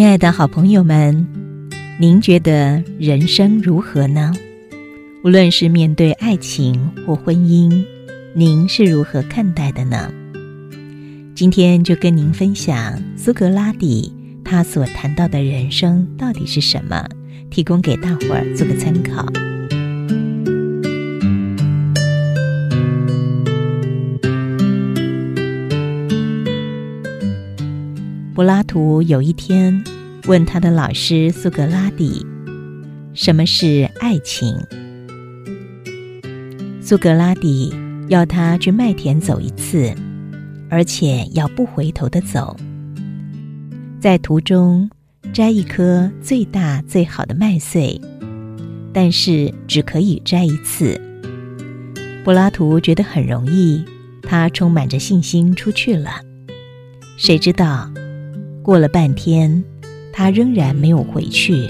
[0.00, 1.26] 亲爱的好朋友们，
[1.98, 4.32] 您觉得人生如何呢？
[5.22, 7.84] 无论是面对爱情或婚姻，
[8.32, 10.10] 您是如何看待的呢？
[11.34, 14.10] 今天就跟您分享苏格拉底
[14.42, 17.06] 他所谈到的人生到底是什么，
[17.50, 19.26] 提供给大伙儿做个参考。
[28.40, 29.84] 柏拉图有一天
[30.26, 32.24] 问他的老师苏格拉底
[33.12, 34.58] ：“什么是爱情？”
[36.80, 37.70] 苏格拉底
[38.08, 39.94] 要他去麦田走一次，
[40.70, 42.56] 而且要不回头的走，
[44.00, 44.88] 在途中
[45.34, 48.00] 摘一颗最大最好的麦穗，
[48.90, 50.98] 但是只可以摘一次。
[52.24, 53.84] 柏拉图觉得很容易，
[54.22, 56.22] 他充满着信心出去了。
[57.18, 57.92] 谁知道？
[58.62, 59.64] 过了半天，
[60.12, 61.68] 他仍然没有回去。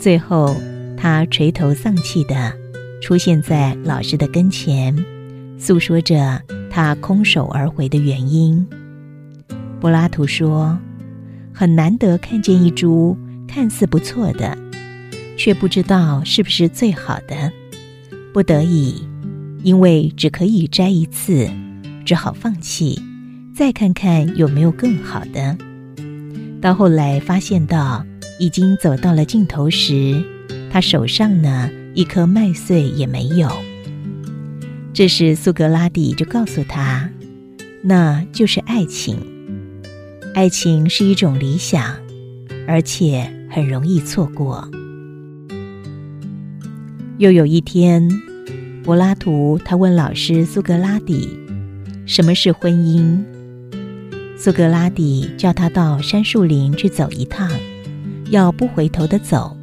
[0.00, 0.56] 最后，
[0.96, 2.52] 他垂头丧气的
[3.00, 4.94] 出现在老师的跟前，
[5.58, 8.66] 诉说着他空手而回的原因。
[9.80, 10.76] 柏拉图说
[11.54, 14.58] ：“很难得看见一株看似不错的，
[15.36, 17.52] 却不知道是不是最好的。
[18.34, 19.02] 不得已，
[19.62, 21.48] 因为只可以摘一次，
[22.04, 23.00] 只好放弃，
[23.54, 25.56] 再看看有没有更好的。”
[26.60, 28.04] 到后来发现到
[28.38, 30.22] 已经走到了尽头时，
[30.70, 33.50] 他手上呢一颗麦穗也没有。
[34.92, 37.08] 这时苏格拉底就告诉他，
[37.82, 39.18] 那就是爱情。
[40.34, 41.94] 爱情是一种理想，
[42.66, 44.68] 而且很容易错过。
[47.18, 48.08] 又有一天，
[48.82, 51.38] 柏拉图他问老师苏格拉底，
[52.06, 53.22] 什么是婚姻？
[54.38, 57.50] 苏格拉底叫他到山树林去走一趟，
[58.30, 59.56] 要不回头的走，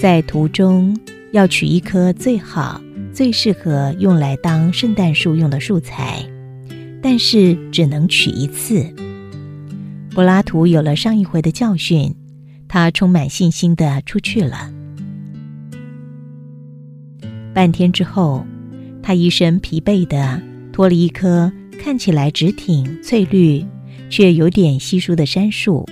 [0.00, 0.98] 在途中
[1.32, 2.80] 要取一棵最好、
[3.12, 6.26] 最适合用来当圣诞树用的树材，
[7.02, 8.84] 但是只能取一次。
[10.12, 12.14] 柏拉图有了上一回的教训，
[12.66, 14.72] 他充满信心的出去了。
[17.52, 18.46] 半天之后，
[19.02, 20.40] 他一身疲惫的
[20.72, 23.64] 脱了一棵看起来直挺翠绿。
[24.14, 25.84] 却有点稀疏的杉树。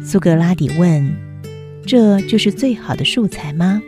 [0.00, 1.12] 苏格拉底问
[1.84, 3.82] ：“这就是最好的树材吗？”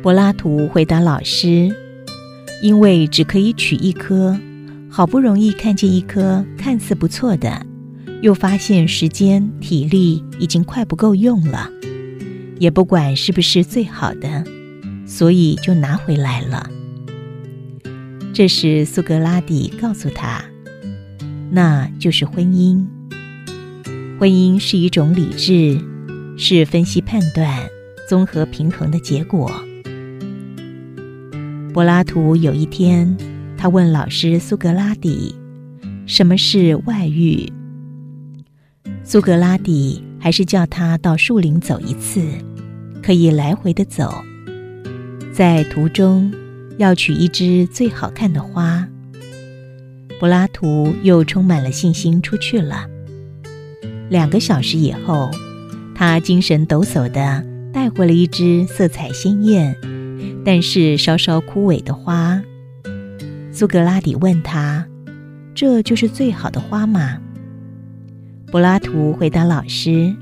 [0.00, 1.74] 柏拉图回答老师
[2.62, 4.38] ：“因为只可以取一棵，
[4.88, 7.66] 好不容易看见一棵看似不错的，
[8.22, 11.68] 又发现时间体力已经快不够用了，
[12.60, 14.44] 也不管是不是最好的，
[15.04, 16.70] 所以就拿回来了。”
[18.32, 20.44] 这时苏格拉底告诉他。
[21.50, 22.84] 那就是婚姻。
[24.18, 25.78] 婚姻是一种理智，
[26.36, 27.68] 是分析判断、
[28.08, 29.50] 综合平衡的结果。
[31.72, 33.16] 柏拉图有一天，
[33.56, 35.34] 他问老师苏格拉底
[36.06, 37.52] ：“什么是外遇？”
[39.02, 42.22] 苏格拉底还是叫他到树林走一次，
[43.02, 44.14] 可以来回的走，
[45.32, 46.32] 在途中
[46.78, 48.88] 要取一枝最好看的花。
[50.24, 52.88] 柏拉图又充满了信心出去了。
[54.08, 55.30] 两个小时以后，
[55.94, 59.76] 他精神抖擞地带回了一只色彩鲜艳，
[60.42, 62.40] 但是稍稍枯萎的花。
[63.52, 64.86] 苏格拉底问他
[65.54, 67.18] ：“这就是最好的花吗？”
[68.50, 70.16] 柏拉图回答老师：“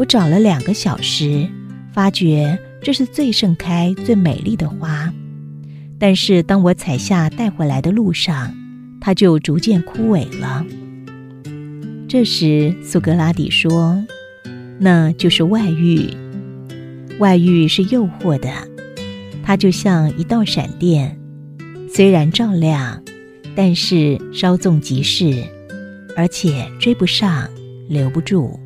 [0.00, 1.46] 我找了两个小时，
[1.92, 5.12] 发觉这是最盛开、最美丽的花，
[5.98, 8.50] 但是当我采下带回来的路上。”
[9.06, 10.66] 它就逐渐枯萎了。
[12.08, 14.04] 这时，苏格拉底说
[14.80, 16.10] ：“那就是外遇。
[17.20, 18.50] 外遇是诱惑的，
[19.44, 21.16] 它就像一道闪电，
[21.88, 23.00] 虽然照亮，
[23.54, 25.44] 但是稍纵即逝，
[26.16, 27.48] 而且追不上，
[27.88, 28.58] 留不住。”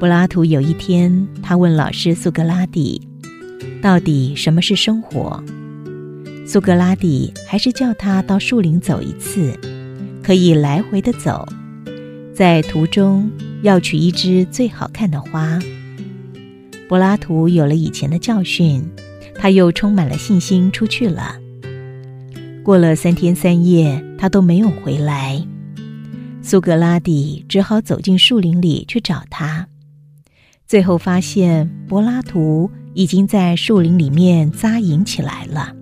[0.00, 3.06] 柏拉图有一天，他问老师苏格拉底
[3.82, 5.44] ：“到底什么是生活？”
[6.52, 9.58] 苏格拉底还是叫他到树林走一次，
[10.22, 11.48] 可以来回的走，
[12.34, 13.30] 在途中
[13.62, 15.58] 要取一枝最好看的花。
[16.90, 18.86] 柏拉图有了以前的教训，
[19.34, 21.36] 他又充满了信心出去了。
[22.62, 25.42] 过了三天三夜，他都没有回来。
[26.42, 29.68] 苏格拉底只好走进树林里去找他，
[30.66, 35.76] 最后发现柏拉图已经在树林里面扎营起来了。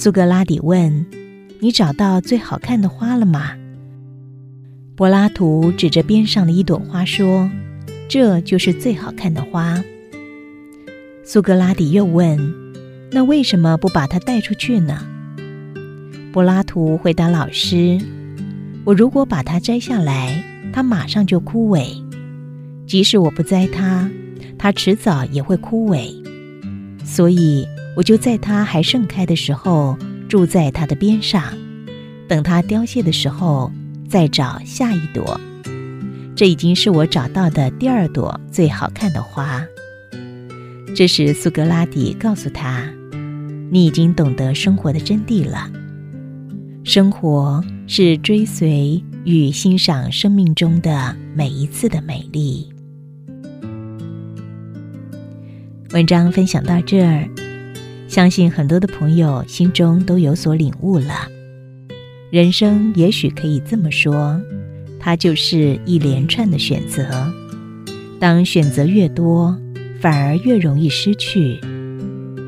[0.00, 1.04] 苏格拉底问
[1.58, 3.56] ：“你找到最好看的花了吗？”
[4.94, 7.50] 柏拉图指着边上的一朵花说
[8.08, 9.82] ：“这就是最好看的花。”
[11.26, 12.38] 苏格拉底又问
[13.10, 15.04] ：“那为什么不把它带出去呢？”
[16.32, 17.98] 柏拉图回答老师
[18.86, 20.40] ：“我如果把它摘下来，
[20.72, 22.00] 它马上就枯萎；
[22.86, 24.08] 即使我不摘它，
[24.56, 26.14] 它迟早也会枯萎。
[27.04, 27.66] 所以，
[27.98, 29.98] 我就在它还盛开的时候
[30.28, 31.42] 住在它的边上，
[32.28, 33.72] 等它凋谢的时候
[34.08, 35.40] 再找下一朵。
[36.36, 39.66] 这已经是我找到的第二朵最好看的花。”
[40.94, 42.88] 这时，苏格拉底告诉他
[43.68, 45.68] ：“你已经懂得生活的真谛了。”
[46.86, 52.68] 生活是追随与欣赏生命中的每一次的美丽。
[55.90, 57.28] 文章分享到这儿，
[58.08, 61.28] 相信很多的朋友心中都有所领悟了。
[62.30, 64.40] 人生也许可以这么说，
[64.98, 67.30] 它就是一连串的选择。
[68.18, 69.56] 当选择越多，
[70.00, 71.60] 反而越容易失去。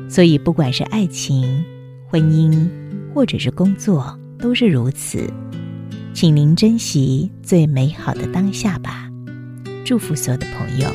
[0.09, 1.63] 所以，不管是爱情、
[2.07, 2.67] 婚姻，
[3.13, 4.17] 或者是工作。
[4.41, 5.31] 都是如此，
[6.15, 9.07] 请您珍惜最美好的当下吧。
[9.85, 10.89] 祝福所有的朋友。